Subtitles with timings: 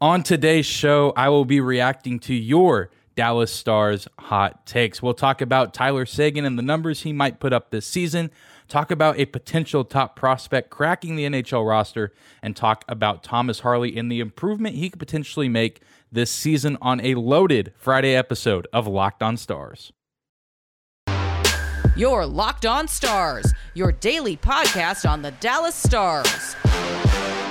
[0.00, 5.02] On today's show, I will be reacting to your Dallas Stars hot takes.
[5.02, 8.30] We'll talk about Tyler Seguin and the numbers he might put up this season,
[8.68, 13.96] talk about a potential top prospect cracking the NHL roster, and talk about Thomas Harley
[13.96, 15.80] and the improvement he could potentially make
[16.12, 19.92] this season on a loaded Friday episode of Locked On Stars.
[21.96, 26.54] Your Locked On Stars, your daily podcast on the Dallas Stars.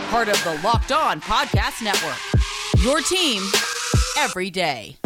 [0.10, 2.37] Part of the Locked On Podcast Network.
[2.84, 3.42] Your team
[4.20, 4.98] every day.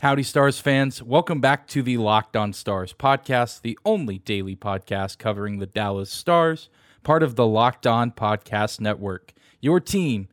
[0.00, 1.02] Howdy, Stars fans.
[1.02, 6.10] Welcome back to the Locked On Stars podcast, the only daily podcast covering the Dallas
[6.10, 6.70] Stars,
[7.02, 9.34] part of the Locked On Podcast Network.
[9.60, 10.28] Your team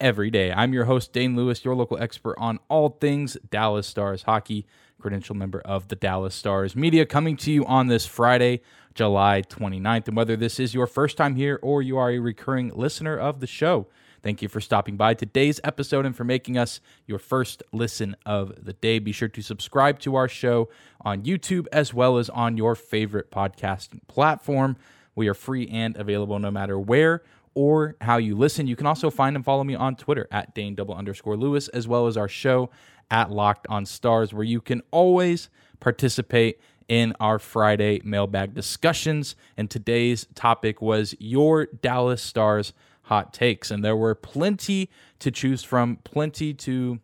[0.00, 0.52] every day.
[0.52, 4.66] I'm your host, Dane Lewis, your local expert on all things Dallas Stars hockey,
[5.04, 8.62] credential member of the Dallas Stars Media, coming to you on this Friday,
[8.94, 10.08] July 29th.
[10.08, 13.40] And whether this is your first time here or you are a recurring listener of
[13.40, 13.86] the show,
[14.22, 18.64] Thank you for stopping by today's episode and for making us your first listen of
[18.64, 18.98] the day.
[18.98, 20.70] Be sure to subscribe to our show
[21.02, 24.78] on YouTube as well as on your favorite podcasting platform.
[25.14, 27.22] We are free and available no matter where
[27.54, 28.66] or how you listen.
[28.66, 31.86] You can also find and follow me on Twitter at Dane double underscore Lewis, as
[31.86, 32.70] well as our show
[33.10, 35.48] at Locked on Stars, where you can always
[35.80, 39.36] participate in our Friday mailbag discussions.
[39.56, 43.70] And today's topic was your Dallas Stars hot takes.
[43.70, 47.00] And there were plenty to choose from, plenty to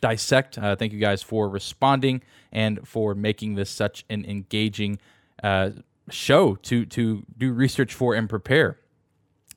[0.00, 0.58] dissect.
[0.58, 4.98] Uh, thank you guys for responding and for making this such an engaging
[5.42, 5.70] uh,
[6.10, 8.78] show to, to do research for and prepare.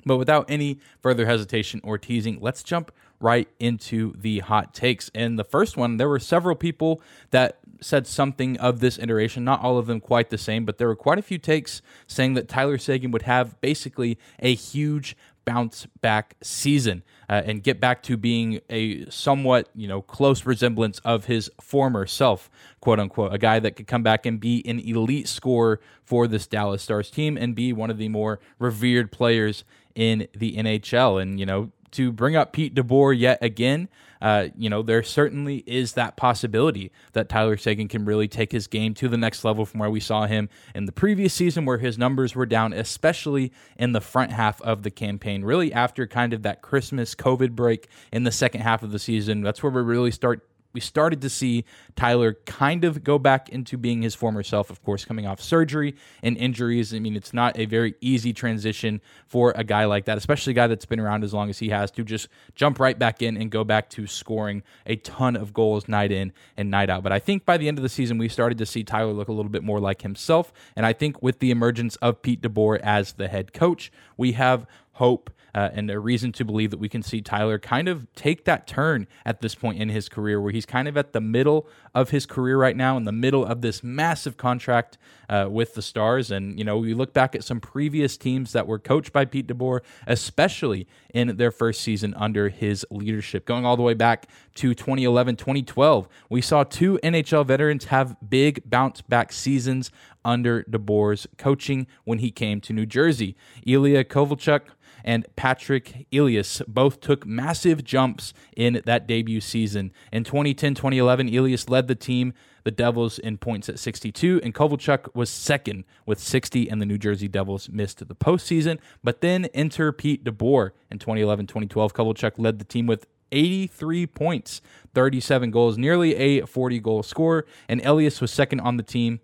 [0.05, 2.91] But without any further hesitation or teasing, let's jump
[3.23, 5.09] right into the hot takes.
[5.15, 9.61] And the first one, there were several people that said something of this iteration, not
[9.61, 12.47] all of them quite the same, but there were quite a few takes saying that
[12.47, 18.15] Tyler Seguin would have basically a huge bounce back season uh, and get back to
[18.15, 23.59] being a somewhat you know close resemblance of his former self quote unquote a guy
[23.59, 27.55] that could come back and be an elite scorer for this Dallas Stars team and
[27.55, 32.35] be one of the more revered players in the NHL and you know to bring
[32.35, 33.87] up Pete DeBoer yet again
[34.23, 38.67] uh, you know, there certainly is that possibility that Tyler Seguin can really take his
[38.67, 41.79] game to the next level from where we saw him in the previous season, where
[41.79, 45.43] his numbers were down, especially in the front half of the campaign.
[45.43, 49.41] Really, after kind of that Christmas COVID break in the second half of the season,
[49.41, 53.77] that's where we really start we started to see Tyler kind of go back into
[53.77, 56.93] being his former self, of course, coming off surgery and injuries.
[56.93, 60.55] I mean, it's not a very easy transition for a guy like that, especially a
[60.55, 63.37] guy that's been around as long as he has, to just jump right back in
[63.37, 67.03] and go back to scoring a ton of goals night in and night out.
[67.03, 69.27] But I think by the end of the season, we started to see Tyler look
[69.27, 70.51] a little bit more like himself.
[70.75, 74.65] And I think with the emergence of Pete DeBoer as the head coach, we have
[74.93, 78.45] hope uh, and a reason to believe that we can see Tyler kind of take
[78.45, 81.67] that turn at this point in his career, where he's kind of at the middle
[81.93, 84.97] of his career right now, in the middle of this massive contract
[85.29, 86.31] uh, with the Stars.
[86.31, 89.47] And, you know, we look back at some previous teams that were coached by Pete
[89.47, 93.45] DeBoer, especially in their first season under his leadership.
[93.45, 98.69] Going all the way back to 2011, 2012, we saw two NHL veterans have big
[98.69, 99.91] bounce back seasons
[100.25, 103.35] under DeBoer's coaching when he came to New Jersey.
[103.65, 104.61] Ilya Kovalchuk
[105.03, 109.91] and Patrick Elias both took massive jumps in that debut season.
[110.11, 112.33] In 2010 2011, Elias led the team,
[112.63, 116.97] the Devils, in points at 62, and Kovalchuk was second with 60, and the New
[116.97, 118.79] Jersey Devils missed the postseason.
[119.03, 121.93] But then enter Pete DeBoer in 2011 2012.
[121.93, 124.61] Kovalchuk led the team with 83 points,
[124.93, 129.19] 37 goals, nearly a 40 goal score, and Elias was second on the team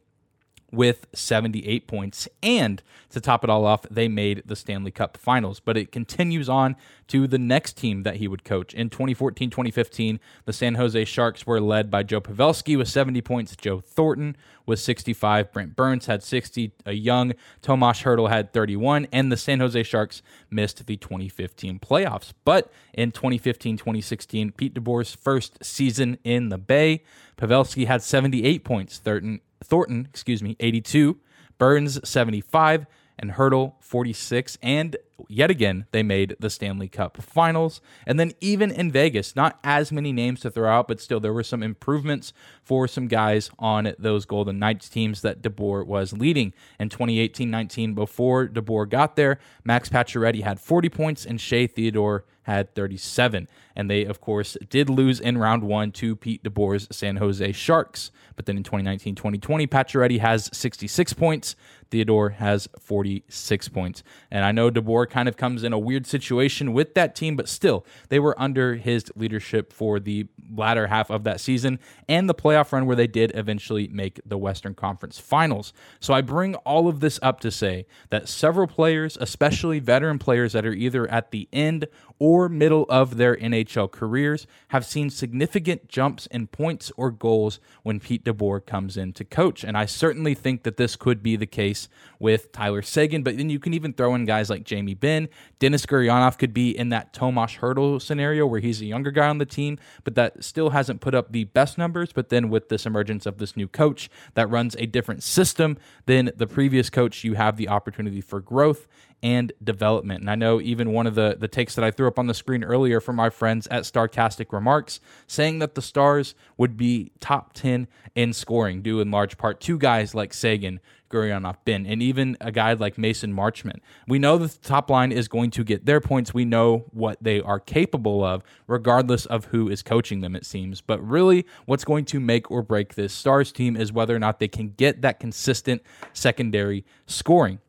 [0.72, 2.28] with 78 points.
[2.42, 5.60] And to top it all off, they made the Stanley Cup finals.
[5.60, 6.76] But it continues on
[7.08, 8.74] to the next team that he would coach.
[8.74, 13.56] In 2014 2015, the San Jose Sharks were led by Joe Pavelski with 70 points,
[13.56, 14.36] Joe Thornton
[14.70, 19.60] with 65, Brent Burns had 60, a young Tomas Hertl had 31, and the San
[19.60, 22.34] Jose Sharks missed the 2015 playoffs.
[22.46, 27.04] But in 2015 2016, Pete DeBoer's first season in the Bay,
[27.36, 31.18] Pavelski had 78 points, Thornton Thornton, excuse me, 82,
[31.58, 32.86] Burns 75,
[33.18, 34.58] and Hertl 46.
[34.62, 34.98] And
[35.28, 37.82] yet again, they made the Stanley Cup finals.
[38.06, 41.34] And then, even in Vegas, not as many names to throw out, but still, there
[41.34, 42.34] were some improvements
[42.64, 47.94] for some guys on those Golden Knights teams that DeBoer was leading in 2018 19.
[47.94, 53.48] Before DeBoer got there, Max Pacioretty had 40 points and Shea Theodore had 37.
[53.76, 58.12] And they, of course, did lose in round one to Pete DeBoer's San Jose Sharks.
[58.36, 61.56] But then in 2019 2020, Pacioretty has 66 points.
[61.92, 64.04] Theodore has 46 points.
[64.32, 67.50] And I know DeBoer kind of comes in a weird situation with that team, but
[67.50, 72.34] still, they were under his leadership for the latter half of that season and the
[72.34, 75.74] playoff run where they did eventually make the Western Conference Finals.
[76.00, 80.54] So I bring all of this up to say that several players, especially veteran players
[80.54, 81.88] that are either at the end
[82.20, 88.00] or middle of their NHL careers, have seen significant jumps in points or goals when
[88.00, 89.64] Pete DeBoer comes in to coach.
[89.64, 91.88] And I certainly think that this could be the case
[92.20, 95.30] with Tyler Seguin, but then you can even throw in guys like Jamie Benn.
[95.60, 99.38] Denis Gurianov could be in that Tomas Hertl scenario where he's a younger guy on
[99.38, 102.12] the team, but that still hasn't put up the best numbers.
[102.14, 106.32] But then with this emergence of this new coach that runs a different system than
[106.36, 108.88] the previous coach, you have the opportunity for growth
[109.22, 110.22] and development.
[110.22, 112.34] And I know even one of the, the takes that I threw up on the
[112.34, 117.54] screen earlier from my friends at Starcastic Remarks saying that the Stars would be top
[117.54, 120.80] 10 in scoring, due in large part to guys like Seguin,
[121.10, 123.80] Gurianov, Benn, and even a guy like Mason Marchment.
[124.08, 126.34] We know the top line is going to get their points.
[126.34, 130.82] We know what they are capable of, regardless of who is coaching them, it seems.
[130.82, 134.40] But really, what's going to make or break this Stars team is whether or not
[134.40, 135.82] they can get that consistent
[136.14, 137.60] secondary scoring.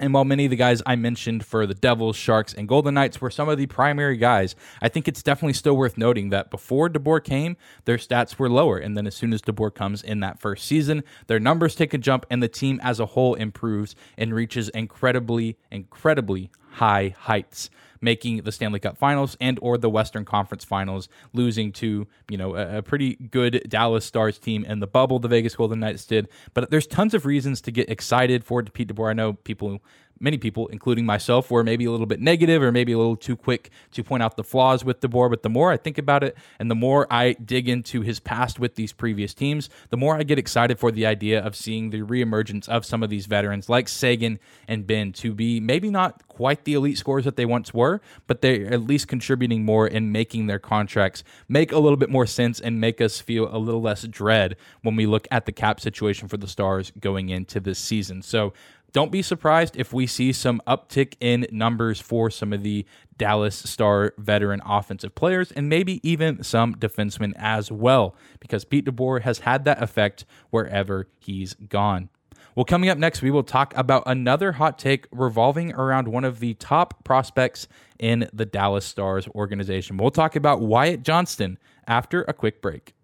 [0.00, 3.20] And while many of the guys I mentioned for the Devils, Sharks, and Golden Knights
[3.20, 6.88] were some of the primary guys, I think it's definitely still worth noting that before
[6.88, 8.78] DeBoer came, their stats were lower.
[8.78, 11.98] And then as soon as DeBoer comes in that first season, their numbers take a
[11.98, 18.42] jump and the team as a whole improves and reaches incredibly, incredibly high heights making
[18.42, 22.78] the Stanley Cup Finals and or the Western Conference Finals, losing to you know a,
[22.78, 25.18] a, pretty good Dallas Stars team in the bubble.
[25.18, 28.88] The Vegas Golden Knights did, but there's tons of reasons to get excited for Pete
[28.88, 29.10] DeBoer.
[29.10, 29.80] I know people
[30.20, 33.36] many people, including myself, were maybe a little bit negative or maybe a little too
[33.36, 35.30] quick to point out the flaws with DeBoer.
[35.30, 38.58] But the more I think about it and the more I dig into his past
[38.58, 42.02] with these previous teams, the more I get excited for the idea of seeing the
[42.02, 46.64] reemergence of some of these veterans like Seguin and Benn to be maybe not quite
[46.64, 50.46] the elite scores that they once were, but they're at least contributing more and making
[50.46, 54.02] their contracts make a little bit more sense and make us feel a little less
[54.04, 58.22] dread when we look at the cap situation for the Stars going into this season.
[58.22, 58.52] So
[58.92, 62.86] don't be surprised if we see some uptick in numbers for some of the
[63.16, 69.22] Dallas Star veteran offensive players and maybe even some defensemen as well, because Pete DeBoer
[69.22, 72.08] has had that effect wherever he's gone.
[72.54, 76.40] Well, coming up next, we will talk about another hot take revolving around one of
[76.40, 77.68] the top prospects
[78.00, 79.96] in the Dallas Stars organization.
[79.96, 82.94] We'll talk about Wyatt Johnston after a quick break.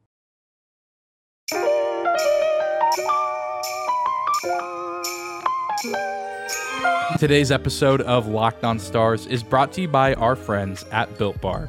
[7.18, 11.40] Today's episode of Locked On Stars is brought to you by our friends at Built
[11.40, 11.68] Bar.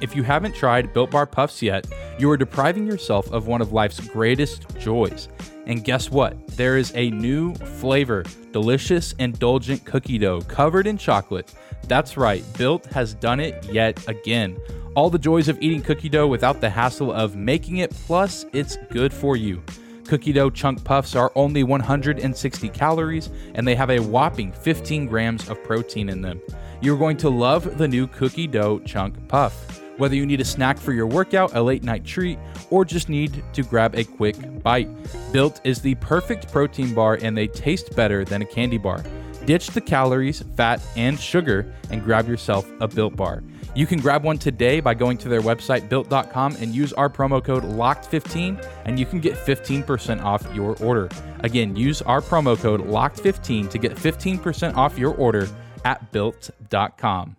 [0.00, 1.86] If you haven't tried Built Bar Puffs yet,
[2.18, 5.28] you are depriving yourself of one of life's greatest joys.
[5.66, 6.46] And guess what?
[6.56, 11.52] There is a new flavor delicious, indulgent cookie dough covered in chocolate.
[11.86, 14.56] That's right, Built has done it yet again.
[14.96, 18.78] All the joys of eating cookie dough without the hassle of making it, plus, it's
[18.90, 19.62] good for you.
[20.06, 25.48] Cookie dough chunk puffs are only 160 calories and they have a whopping 15 grams
[25.48, 26.40] of protein in them.
[26.82, 29.80] You're going to love the new cookie dough chunk puff.
[29.96, 32.38] Whether you need a snack for your workout, a late night treat,
[32.70, 34.90] or just need to grab a quick bite,
[35.32, 39.02] Built is the perfect protein bar and they taste better than a candy bar.
[39.46, 43.42] Ditch the calories, fat, and sugar and grab yourself a Built bar.
[43.74, 47.42] You can grab one today by going to their website, built.com, and use our promo
[47.42, 51.08] code LOCKED15, and you can get 15% off your order.
[51.40, 55.48] Again, use our promo code LOCKED15 to get 15% off your order
[55.84, 57.36] at built.com.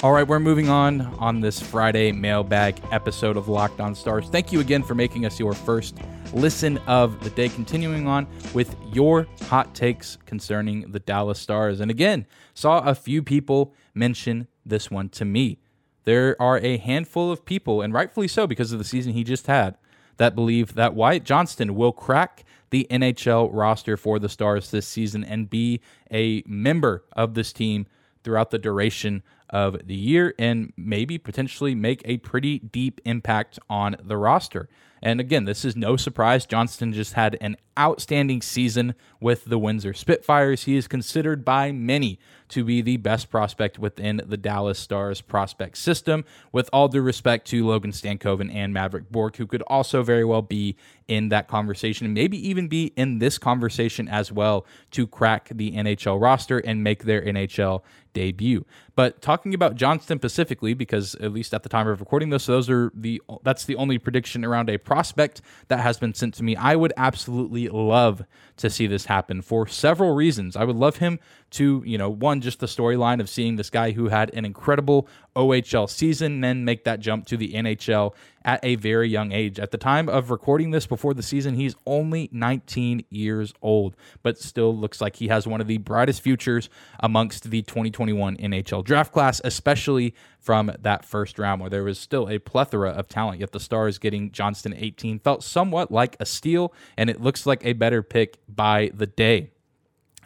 [0.00, 4.28] All right, we're moving on on this Friday mailbag episode of Locked On Stars.
[4.28, 5.96] Thank you again for making us your first
[6.32, 7.48] listen of the day.
[7.48, 11.80] Continuing on with your hot takes concerning the Dallas Stars.
[11.80, 15.58] And again, saw a few people mention this one to me.
[16.04, 19.46] There are a handful of people, and rightfully so because of the season he just
[19.46, 19.76] had,
[20.16, 25.24] that believe that Wyatt Johnston will crack the NHL roster for the Stars this season
[25.24, 25.80] and be
[26.10, 27.86] a member of this team
[28.24, 33.96] throughout the duration of the year and maybe potentially make a pretty deep impact on
[34.02, 34.68] the roster.
[35.02, 36.46] And again, this is no surprise.
[36.46, 40.64] Johnston just had an outstanding season with the Windsor Spitfires.
[40.64, 45.78] He is considered by many to be the best prospect within the Dallas Stars prospect
[45.78, 50.24] system, with all due respect to Logan Stankoven and Maverick Bourque, who could also very
[50.24, 50.76] well be
[51.08, 55.72] in that conversation and maybe even be in this conversation as well to crack the
[55.72, 58.64] NHL roster and make their NHL debut.
[58.94, 62.68] But talking about Johnston specifically, because at least at the time of recording this, those
[62.68, 66.56] are the that's the only prediction around a prospect that has been sent to me.
[66.56, 68.24] I would absolutely love
[68.56, 70.56] to see this happen for several reasons.
[70.56, 73.92] I would love him to, you know, one, just the storyline of seeing this guy
[73.92, 78.14] who had an incredible OHL season, then make that jump to the NHL
[78.44, 79.58] at a very young age.
[79.58, 84.38] At the time of recording this before the season, he's only 19 years old, but
[84.38, 86.68] still looks like he has one of the brightest futures
[87.00, 92.28] amongst the 2021 NHL draft class, especially from that first round where there was still
[92.28, 93.40] a plethora of talent.
[93.40, 97.64] Yet the Stars getting Johnston 18 felt somewhat like a steal, and it looks like
[97.64, 99.50] a better pick by the day.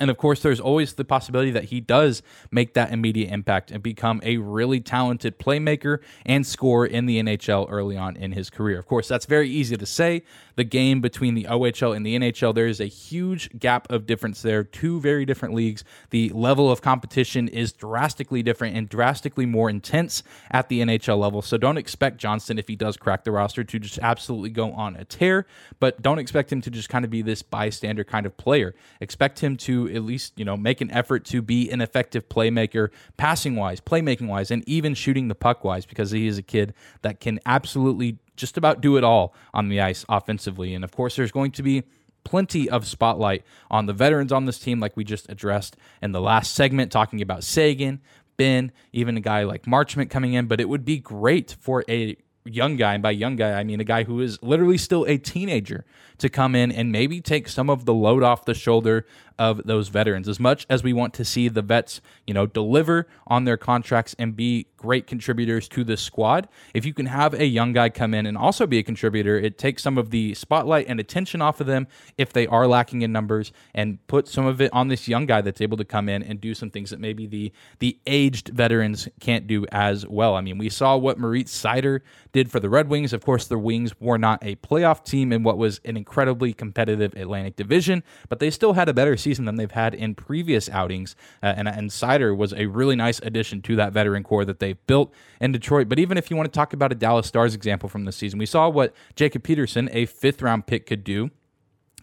[0.02, 3.80] And of course, there's always the possibility that he does make that immediate impact and
[3.80, 8.80] become a really talented playmaker and scorer in the NHL early on in his career.
[8.80, 10.24] Of course, that's very easy to say.
[10.56, 14.42] The game between the OHL and the NHL, there is a huge gap of difference
[14.42, 14.64] there.
[14.64, 15.84] Two very different leagues.
[16.10, 21.42] The level of competition is drastically different and drastically more intense at the NHL level.
[21.42, 24.96] So don't expect Johnston, if he does crack the roster, to just absolutely go on
[24.96, 25.46] a tear,
[25.80, 28.74] but don't expect him to just kind of be this bystander kind of player.
[29.00, 32.90] Expect him to at least, you know, make an effort to be an effective playmaker,
[33.16, 36.74] passing wise, playmaking wise, and even shooting the puck wise, because he is a kid
[37.02, 40.74] that can absolutely just about do it all on the ice offensively.
[40.74, 41.84] And of course, there's going to be
[42.24, 46.20] plenty of spotlight on the veterans on this team, like we just addressed in the
[46.20, 48.00] last segment, talking about Seguin,
[48.36, 50.46] Benn, even a guy like Marchment coming in.
[50.46, 53.80] But it would be great for a young guy, and by young guy, I mean
[53.80, 55.84] a guy who is literally still a teenager,
[56.18, 59.06] to come in and maybe take some of the load off the shoulder
[59.38, 60.28] of those veterans.
[60.28, 64.14] As much as we want to see the vets, you know, deliver on their contracts
[64.18, 68.14] and be great contributors to the squad, if you can have a young guy come
[68.14, 71.60] in and also be a contributor, it takes some of the spotlight and attention off
[71.60, 71.86] of them
[72.18, 75.40] if they are lacking in numbers and put some of it on this young guy
[75.40, 79.08] that's able to come in and do some things that maybe the the aged veterans
[79.20, 80.34] can't do as well.
[80.34, 82.00] I mean, we saw what Moritz Seider
[82.32, 83.12] did for the Red Wings.
[83.12, 87.14] Of course, the Wings were not a playoff team in what was an incredibly competitive
[87.14, 91.16] Atlantic Division, but they still had a better season than they've had in previous outings.
[91.42, 94.84] Uh, and, and Seider was a really nice addition to that veteran core that they've
[94.86, 95.88] built in Detroit.
[95.88, 98.38] But even if you want to talk about a Dallas Stars example from this season,
[98.38, 101.30] we saw what Jacob Peterson, a fifth round pick, could do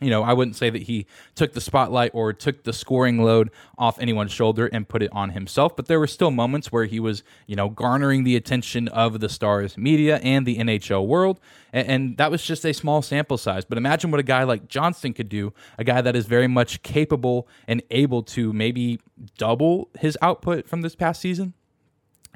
[0.01, 3.51] you know, I wouldn't say that he took the spotlight or took the scoring load
[3.77, 6.99] off anyone's shoulder and put it on himself, but there were still moments where he
[6.99, 11.39] was, you know, garnering the attention of the Stars media and the NHL world.
[11.73, 13.63] And, and, that was just a small sample size.
[13.63, 16.81] But imagine what a guy like Johnston could do, a guy that is very much
[16.81, 18.99] capable and able to maybe
[19.37, 21.53] double his output from this past season.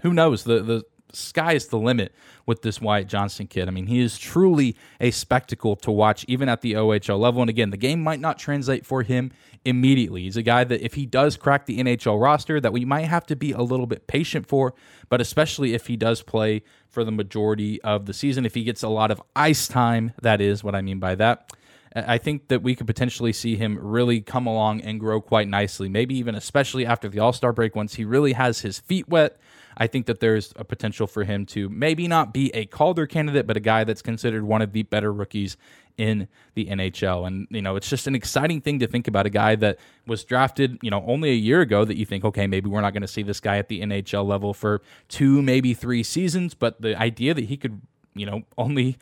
[0.01, 0.43] Who knows?
[0.43, 2.13] The, the sky is the limit
[2.45, 3.67] with this Wyatt Johnston kid.
[3.67, 7.41] I mean, he is truly a spectacle to watch, even at the OHL level.
[7.41, 9.31] And again, the game might not translate for him
[9.65, 10.23] immediately.
[10.23, 13.25] He's a guy that, if he does crack the NHL roster, that we might have
[13.27, 14.73] to be a little bit patient for,
[15.09, 18.83] but especially if he does play for the majority of the season, if he gets
[18.83, 21.51] a lot of ice time, that is what I mean by that.
[21.95, 25.89] I think that we could potentially see him really come along and grow quite nicely.
[25.89, 29.37] Maybe even especially after the All Star break, once he really has his feet wet,
[29.77, 33.47] I think that there's a potential for him to maybe not be a Calder candidate,
[33.47, 35.57] but a guy that's considered one of the better rookies
[35.97, 37.27] in the NHL.
[37.27, 39.77] And, you know, it's just an exciting thing to think about a guy that
[40.07, 42.93] was drafted, you know, only a year ago that you think, okay, maybe we're not
[42.93, 46.53] going to see this guy at the NHL level for two, maybe three seasons.
[46.53, 47.81] But the idea that he could,
[48.15, 48.97] you know, only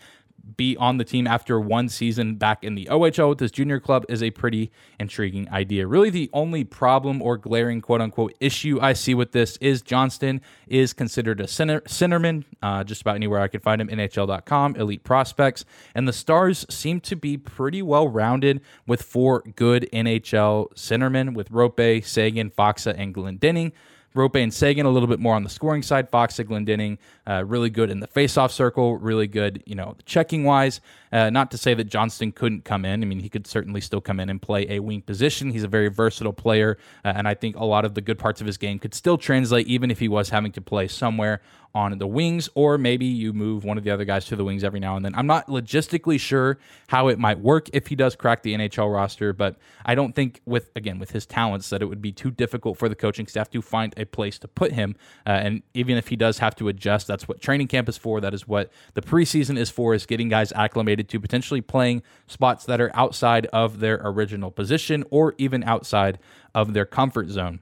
[0.58, 4.06] be on the team after one season back in the OHL with his junior club
[4.10, 5.88] is a pretty intriguing idea.
[5.88, 10.42] Really, the only problem or glaring quote unquote issue I see with this is Johnston
[10.68, 15.04] is considered a center, centerman, uh, just about anywhere I can find him, NHL.com, elite
[15.04, 15.66] prospects.
[15.96, 21.52] And the Stars seem to be pretty well rounded with four good NHL centermen with
[21.52, 23.72] Roope, Seguin, Faksa, and Glendening.
[24.16, 26.10] Roope and Seguin a little bit more on the scoring side.
[26.10, 26.98] Fox, Glendening,
[27.32, 30.82] uh, really good in the faceoff circle, really good, you know, checking wise.
[31.14, 33.04] Uh, not to say that Johnston couldn't come in.
[33.04, 35.52] I mean, he could certainly still come in and play a wing position.
[35.52, 38.42] He's a very versatile player, uh, and I think a lot of the good parts
[38.42, 41.42] of his game could still translate, even if he was having to play somewhere
[41.74, 44.64] on the wings, or maybe you move one of the other guys to the wings
[44.64, 45.16] every now and then.
[45.16, 49.32] I'm not logistically sure how it might work if he does crack the NHL roster,
[49.32, 52.78] but I don't think with again with his talents that it would be too difficult
[52.78, 54.96] for the coaching staff to find a place to put him.
[55.26, 58.22] Uh, and even if he does have to adjust, that's what training camp is for.
[58.22, 62.66] That is what the preseason is for: is getting guys acclimated to potentially playing spots
[62.66, 66.20] that are outside of their original position or even outside
[66.54, 67.60] of their comfort zone.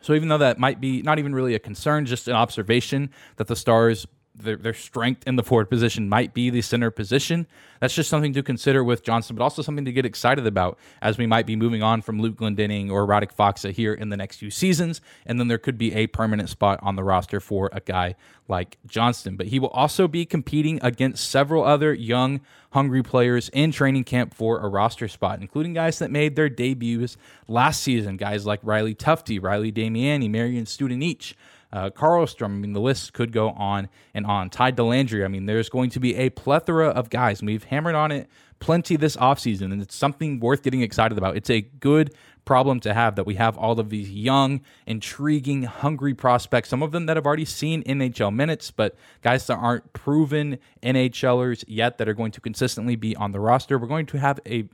[0.00, 3.46] So even though that might be not even really a concern, just an observation that
[3.46, 7.46] the Stars their, their strength in the forward position might be the center position.
[7.80, 11.18] That's just something to consider with Johnston, but also something to get excited about as
[11.18, 14.38] we might be moving on from Luke Glendening or Radek Faksa here in the next
[14.38, 15.00] few seasons.
[15.26, 18.14] And then there could be a permanent spot on the roster for a guy
[18.48, 19.36] like Johnston.
[19.36, 24.32] But he will also be competing against several other young, hungry players in training camp
[24.32, 27.16] for a roster spot, including guys that made their debuts
[27.48, 28.16] last season.
[28.16, 31.34] Guys like Riley Tufte, Riley Damiani, Marian Studenic
[31.72, 31.90] uh.
[31.98, 34.50] I mean, the list could go on and on.
[34.50, 35.24] Ty Dellandrea.
[35.24, 37.40] I mean, there's going to be a plethora of guys.
[37.40, 38.28] And we've hammered on it
[38.62, 41.36] plenty this offseason, and it's something worth getting excited about.
[41.36, 42.14] It's a good
[42.44, 46.92] problem to have that we have all of these young, intriguing, hungry prospects, some of
[46.92, 52.08] them that have already seen NHL minutes, but guys that aren't proven NHLers yet that
[52.08, 53.78] are going to consistently be on the roster.
[53.78, 54.68] We're going to have a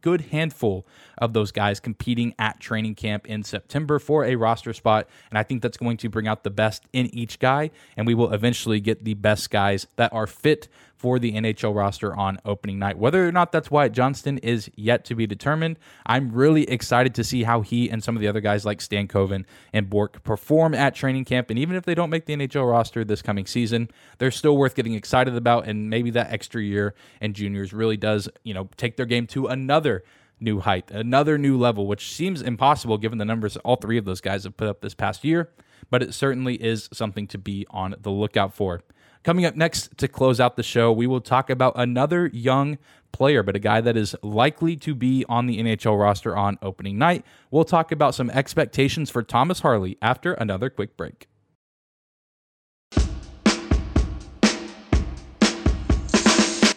[0.00, 0.86] good handful
[1.18, 5.08] of those guys competing at training camp in September for a roster spot.
[5.30, 7.70] And I think that's going to bring out the best in each guy.
[7.96, 10.68] And we will eventually get the best guys that are fit
[11.00, 12.96] for the NHL roster on opening night.
[12.96, 15.78] Whether or not that's Wyatt Johnston is yet to be determined.
[16.06, 19.00] I'm really excited to see how he and some of the other guys like Stan
[19.00, 21.50] Stankoven and Bourque perform at training camp.
[21.50, 23.88] And even if they don't make the NHL roster this coming season,
[24.18, 25.66] they're still worth getting excited about.
[25.66, 29.46] And maybe that extra year and juniors really does, you know, take their game to
[29.46, 30.04] another
[30.38, 34.20] new height, another new level, which seems impossible given the numbers all three of those
[34.20, 35.50] guys have put up this past year.
[35.90, 38.82] But it certainly is something to be on the lookout for.
[39.22, 42.78] Coming up next to close out the show, we will talk about another young
[43.12, 46.96] player, but a guy that is likely to be on the NHL roster on opening
[46.96, 47.22] night.
[47.50, 51.28] We'll talk about some expectations for Thomas Harley after another quick break.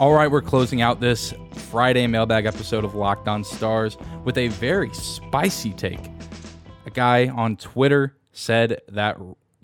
[0.02, 1.34] All right, we're closing out this
[1.72, 3.96] Friday mailbag episode of Locked On Stars
[4.26, 6.12] with a very spicy take.
[6.86, 9.18] A guy on Twitter said that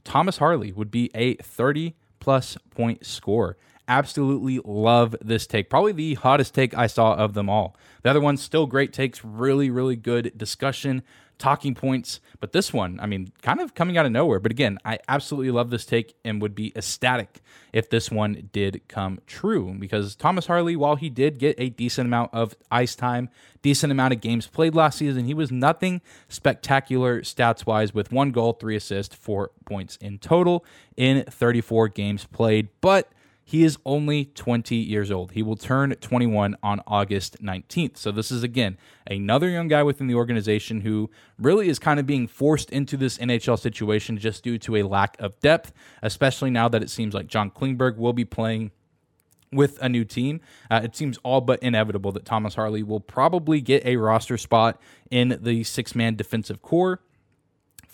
[0.05, 1.93] Thomas Harley would be a 30
[2.29, 3.57] plus point score.
[3.87, 5.67] Absolutely love this take.
[5.67, 7.75] Probably the hottest take I saw of them all.
[8.03, 11.01] The other one's still great takes, really, really good discussion,
[11.39, 12.19] talking points.
[12.39, 14.39] But this one, I mean, kind of coming out of nowhere.
[14.39, 17.39] But again, I absolutely love this take and would be ecstatic
[17.73, 19.75] if this one did come true.
[19.79, 23.29] Because Thomas Harley, while he did get a decent amount of ice time,
[23.61, 28.31] decent amount of games played last season, he was nothing spectacular stats wise with one
[28.31, 30.63] goal, three assists, four points in total
[30.95, 32.67] in 34 games played.
[32.81, 33.11] But
[33.49, 35.31] he is only 20 years old.
[35.31, 37.97] He will turn 21 on August 19th.
[37.97, 41.09] So, this is again another young guy within the organization who
[41.39, 45.19] really is kind of being forced into this NHL situation just due to a lack
[45.19, 48.69] of depth, especially now that it seems like John Klingberg will be playing
[49.51, 50.41] with a new team.
[50.69, 54.79] Uh, it seems all but inevitable that Thomas Harley will probably get a roster spot
[55.09, 57.01] in the six man defensive core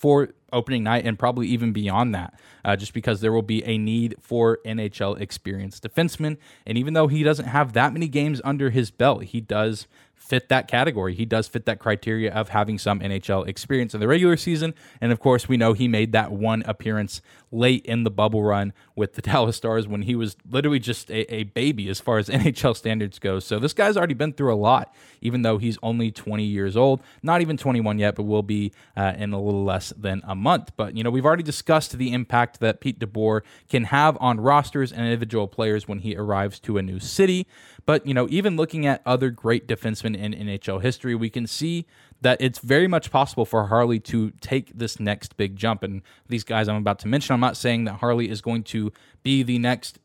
[0.06, 3.76] for opening night and probably even beyond that, uh, just because there will be a
[3.76, 6.38] need for NHL experienced defensemen.
[6.64, 10.48] And even though he doesn't have that many games under his belt, he does fit
[10.50, 11.16] that category.
[11.16, 14.76] He does fit that criteria of having some NHL experience in the regular season.
[15.02, 17.24] And of course, we know he made that one appearance
[17.56, 21.34] late in the bubble run with the Dallas Stars when he was literally just a,
[21.34, 23.40] a baby as far as NHL standards go.
[23.40, 27.02] So this guy's already been through a lot, even though he's only 20 years old,
[27.24, 30.72] not even 21 yet, but will be uh, in a little less than a month.
[30.78, 34.92] But, you know, we've already discussed the impact that Pete DeBoer can have on rosters
[34.92, 37.48] and individual players when he arrives to a new city.
[37.86, 41.86] But, you know, even looking at other great defensemen in NHL history, we can see
[42.22, 45.84] that it's very much possible for Harley to take this next big jump.
[45.84, 48.92] And these guys I'm about to mention, I'm not saying that Harley is going to
[49.24, 50.00] be the next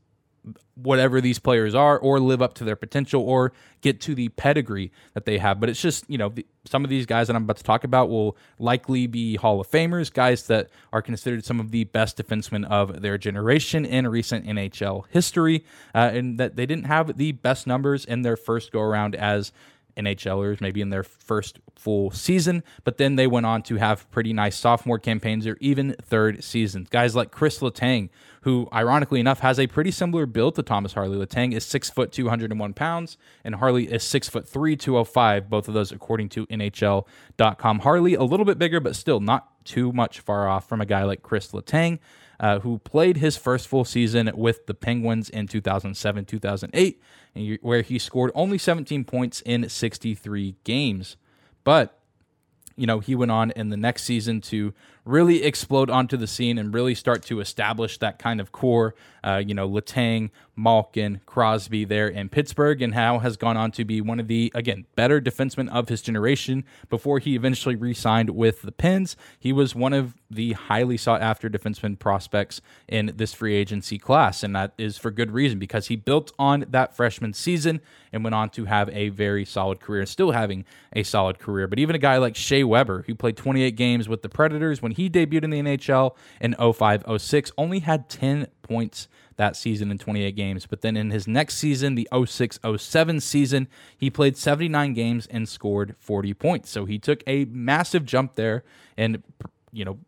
[0.74, 4.90] whatever these players are or live up to their potential or get to the pedigree
[5.12, 6.32] that they have but it's just you know
[6.64, 9.70] some of these guys that i'm about to talk about will likely be hall of
[9.70, 14.46] famers guys that are considered some of the best defensemen of their generation in recent
[14.46, 18.80] nhl history uh, and that they didn't have the best numbers in their first go
[18.80, 19.52] around as
[19.96, 24.32] NHLers, maybe in their first full season, but then they went on to have pretty
[24.32, 26.88] nice sophomore campaigns or even third seasons.
[26.88, 28.10] Guys like Chris Letang,
[28.42, 31.16] who ironically enough has a pretty similar build to Thomas Harley.
[31.16, 35.74] Letang is six foot, 201 pounds, and Harley is six foot three, 205, both of
[35.74, 37.78] those according to NHL.com.
[37.80, 41.04] Harley a little bit bigger, but still not too much far off from a guy
[41.04, 41.98] like Chris Letang.
[42.40, 47.02] Uh, who played his first full season with the Penguins in 2007 2008,
[47.60, 51.18] where he scored only 17 points in 63 games.
[51.64, 52.00] But
[52.76, 54.72] you know, he went on in the next season to
[55.04, 58.94] really explode onto the scene and really start to establish that kind of core.
[59.22, 63.84] Uh, you know, Letang, Malkin, Crosby there in Pittsburgh, and how has gone on to
[63.84, 66.64] be one of the, again, better defensemen of his generation.
[66.88, 71.20] Before he eventually re signed with the Pens, he was one of the highly sought
[71.20, 74.42] after defenseman prospects in this free agency class.
[74.42, 77.80] And that is for good reason because he built on that freshman season
[78.12, 81.66] and went on to have a very solid career, still having a solid career.
[81.66, 84.92] But even a guy like Shea Weber, who played 28 games with the Predators when
[84.92, 89.98] he debuted in the NHL in 05 06, only had 10 points that season in
[89.98, 90.66] 28 games.
[90.66, 95.48] But then in his next season, the 06 07 season, he played 79 games and
[95.48, 96.70] scored 40 points.
[96.70, 98.64] So he took a massive jump there
[98.98, 99.22] and,
[99.72, 99.98] you know,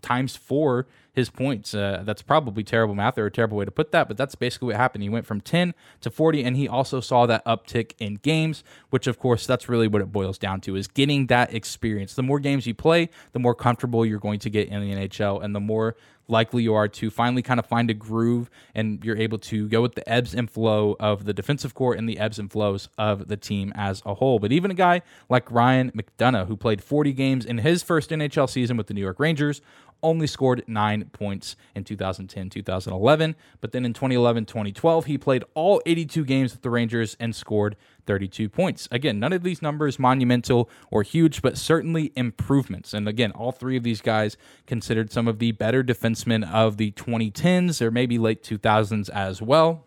[0.00, 0.86] times four
[1.18, 1.74] his points.
[1.74, 4.66] Uh, that's probably terrible math or a terrible way to put that, but that's basically
[4.66, 5.02] what happened.
[5.02, 9.06] He went from 10 to 40, and he also saw that uptick in games, which
[9.06, 12.14] of course that's really what it boils down to is getting that experience.
[12.14, 15.42] The more games you play, the more comfortable you're going to get in the NHL,
[15.42, 15.96] and the more
[16.28, 19.80] likely you are to finally kind of find a groove and you're able to go
[19.80, 23.28] with the ebbs and flow of the defensive core and the ebbs and flows of
[23.28, 24.38] the team as a whole.
[24.38, 28.48] But even a guy like Ryan McDonagh, who played 40 games in his first NHL
[28.48, 29.62] season with the New York Rangers,
[30.02, 33.36] only scored nine points in 2010 2011.
[33.60, 37.76] But then in 2011 2012, he played all 82 games with the Rangers and scored
[38.06, 38.88] 32 points.
[38.90, 42.94] Again, none of these numbers monumental or huge, but certainly improvements.
[42.94, 46.92] And again, all three of these guys considered some of the better defensemen of the
[46.92, 49.84] 2010s or maybe late 2000s as well.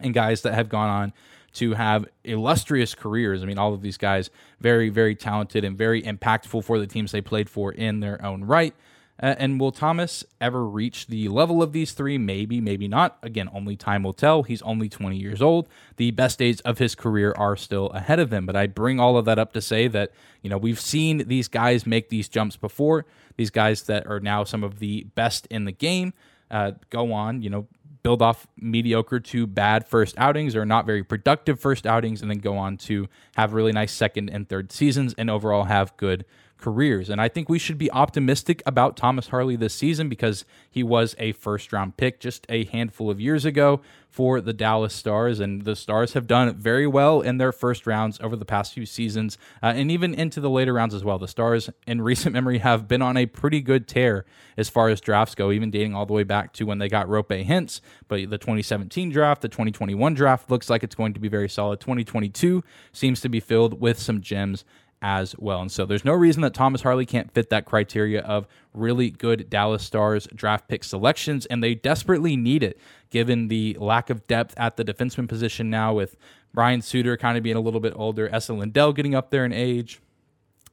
[0.00, 1.12] And guys that have gone on
[1.54, 3.42] to have illustrious careers.
[3.42, 7.12] I mean, all of these guys very, very talented and very impactful for the teams
[7.12, 8.74] they played for in their own right.
[9.22, 12.18] Uh, and will Thomas ever reach the level of these three?
[12.18, 13.18] Maybe, maybe not.
[13.22, 14.42] Again, only time will tell.
[14.42, 15.68] He's only 20 years old.
[15.96, 18.46] The best days of his career are still ahead of him.
[18.46, 20.10] But I bring all of that up to say that,
[20.42, 23.06] you know, we've seen these guys make these jumps before.
[23.36, 26.14] These guys that are now some of the best in the game
[26.50, 27.68] uh, go on, you know,
[28.02, 32.38] build off mediocre to bad first outings or not very productive first outings and then
[32.38, 36.24] go on to have really nice second and third seasons and overall have good
[36.62, 37.10] careers.
[37.10, 41.14] And I think we should be optimistic about Thomas Harley this season because he was
[41.18, 45.40] a first round pick just a handful of years ago for the Dallas Stars.
[45.40, 48.86] And the Stars have done very well in their first rounds over the past few
[48.86, 51.18] seasons uh, and even into the later rounds as well.
[51.18, 54.24] The Stars, in recent memory, have been on a pretty good tear
[54.56, 57.08] as far as drafts go, even dating all the way back to when they got
[57.08, 57.80] Roope Hintz.
[58.06, 61.80] But the 2017 draft, the 2021 draft looks like it's going to be very solid.
[61.80, 64.64] 2022 seems to be filled with some gems
[65.02, 65.60] as well.
[65.60, 69.50] And so there's no reason that Thomas Harley can't fit that criteria of really good
[69.50, 72.78] Dallas Stars draft pick selections, and they desperately need it
[73.10, 76.16] given the lack of depth at the defenseman position now with
[76.54, 79.52] Brian Suter kind of being a little bit older, Esa Lindell getting up there in
[79.52, 80.00] age.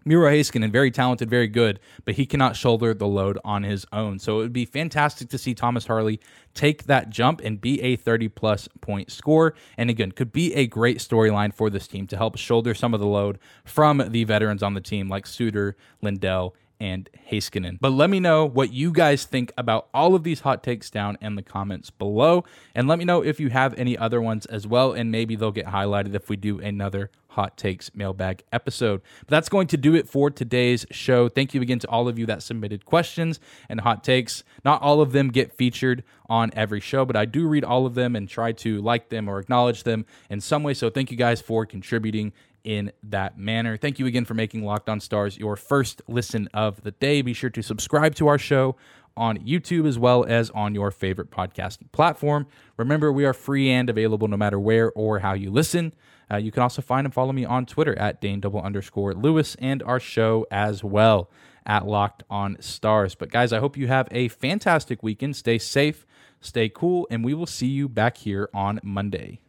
[0.06, 4.18] Miro Heiskanen, very talented, very good, but he cannot shoulder the load on his own.
[4.18, 6.20] So it would be fantastic to see Thomas Harley
[6.54, 9.54] take that jump and be a 30 plus point score.
[9.78, 13.00] And again, could be a great storyline for this team to help shoulder some of
[13.00, 17.78] the load from the veterans on the team like Suter, Lindell, and Heiskanen.
[17.82, 21.18] But let me know what you guys think about all of these hot takes down
[21.22, 22.46] in the comments below.
[22.74, 24.94] And let me know if you have any other ones as well.
[24.94, 29.02] And maybe they'll get highlighted if we do another hot takes mailbag episode.
[29.22, 31.30] But that's going to do it for today's show.
[31.30, 33.40] Thank you again to all of you that submitted questions
[33.70, 34.44] and hot takes.
[34.66, 37.96] Not all of them get featured on every show, but I do read all of
[37.96, 40.74] them and try to like them or acknowledge them in some way.
[40.74, 43.78] So thank you guys for contributing in that manner.
[43.78, 47.22] Thank you again for making Locked On Stars your first listen of the day.
[47.22, 48.76] Be sure to subscribe to our show
[49.18, 52.48] on YouTube as well as on your favorite podcasting platform.
[52.78, 55.94] Remember, we are free and available no matter where or how you listen.
[56.32, 59.56] Uh, you can also find and follow me on Twitter at Dane double underscore Lewis
[59.60, 61.30] and our show as well
[61.66, 63.16] at Locked On Stars.
[63.16, 65.36] But guys, I hope you have a fantastic weekend.
[65.36, 66.06] Stay safe,
[66.40, 69.40] stay cool, and we will see you back here on Monday.